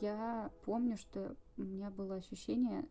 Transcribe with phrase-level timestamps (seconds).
[0.00, 2.86] Я помню, что у меня было ощущение,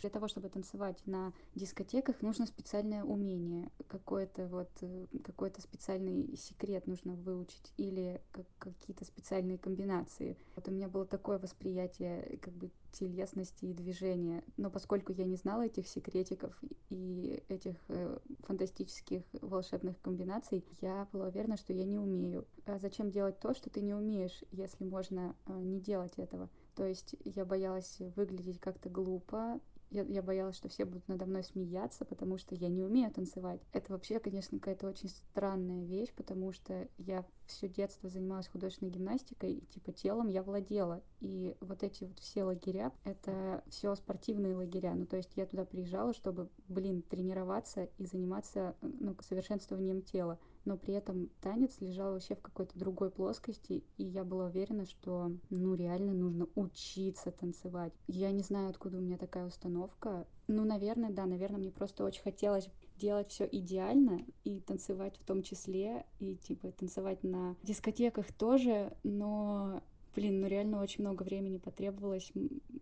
[0.00, 6.86] для того, чтобы танцевать на дискотеках, нужно специальное умение, какой-то вот э, какой-то специальный секрет
[6.86, 10.36] нужно выучить или как, какие-то специальные комбинации.
[10.54, 15.36] Вот у меня было такое восприятие как бы телесности и движения, но поскольку я не
[15.36, 16.58] знала этих секретиков
[16.88, 22.46] и этих э, фантастических волшебных комбинаций, я была уверена, что я не умею.
[22.64, 26.48] А зачем делать то, что ты не умеешь, если можно э, не делать этого?
[26.74, 29.60] То есть я боялась выглядеть как-то глупо,
[29.90, 33.60] я, я боялась, что все будут надо мной смеяться, потому что я не умею танцевать.
[33.72, 39.54] Это вообще, конечно, какая-то очень странная вещь, потому что я все детство занималась художественной гимнастикой,
[39.54, 41.02] и типа телом я владела.
[41.20, 44.94] И вот эти вот все лагеря, это все спортивные лагеря.
[44.94, 50.76] Ну, то есть я туда приезжала, чтобы, блин, тренироваться и заниматься ну, совершенствованием тела но
[50.76, 55.74] при этом танец лежал вообще в какой-то другой плоскости, и я была уверена, что, ну,
[55.74, 57.92] реально нужно учиться танцевать.
[58.08, 60.26] Я не знаю, откуда у меня такая установка.
[60.48, 65.42] Ну, наверное, да, наверное, мне просто очень хотелось делать все идеально и танцевать в том
[65.42, 69.82] числе, и типа танцевать на дискотеках тоже, но
[70.16, 72.32] Блин, ну реально очень много времени потребовалось,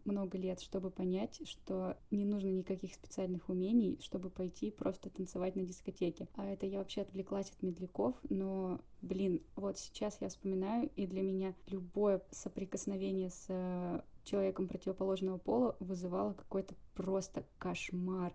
[0.05, 5.65] много лет, чтобы понять, что не нужно никаких специальных умений, чтобы пойти просто танцевать на
[5.65, 6.29] дискотеке.
[6.37, 11.23] А это я вообще отвлеклась от медляков, но, блин, вот сейчас я вспоминаю, и для
[11.23, 18.33] меня любое соприкосновение с э, человеком противоположного пола вызывало какой-то просто кошмар.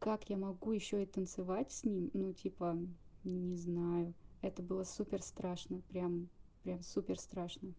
[0.00, 2.10] Как я могу еще и танцевать с ним?
[2.12, 2.76] Ну, типа,
[3.22, 4.14] не знаю.
[4.40, 6.28] Это было супер страшно, прям,
[6.64, 7.72] прям супер страшно.